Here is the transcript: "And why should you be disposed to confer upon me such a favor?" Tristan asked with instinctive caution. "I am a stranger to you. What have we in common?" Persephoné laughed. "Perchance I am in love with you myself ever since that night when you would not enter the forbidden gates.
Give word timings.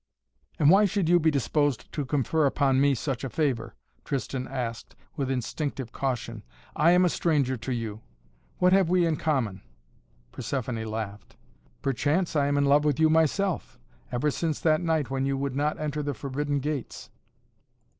"And 0.57 0.71
why 0.71 0.85
should 0.85 1.07
you 1.09 1.19
be 1.19 1.29
disposed 1.29 1.91
to 1.91 2.05
confer 2.07 2.47
upon 2.47 2.81
me 2.81 2.95
such 2.95 3.23
a 3.23 3.29
favor?" 3.29 3.75
Tristan 4.03 4.47
asked 4.47 4.95
with 5.15 5.29
instinctive 5.29 5.91
caution. 5.91 6.41
"I 6.75 6.89
am 6.89 7.05
a 7.05 7.07
stranger 7.07 7.55
to 7.57 7.71
you. 7.71 8.01
What 8.57 8.73
have 8.73 8.89
we 8.89 9.05
in 9.05 9.15
common?" 9.17 9.61
Persephoné 10.33 10.89
laughed. 10.89 11.35
"Perchance 11.83 12.35
I 12.35 12.47
am 12.47 12.57
in 12.57 12.65
love 12.65 12.83
with 12.83 12.99
you 12.99 13.11
myself 13.11 13.77
ever 14.11 14.31
since 14.31 14.59
that 14.61 14.81
night 14.81 15.11
when 15.11 15.27
you 15.27 15.37
would 15.37 15.55
not 15.55 15.77
enter 15.79 16.01
the 16.01 16.15
forbidden 16.15 16.61
gates. 16.61 17.11